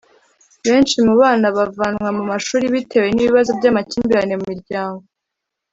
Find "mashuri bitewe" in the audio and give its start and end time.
2.31-3.07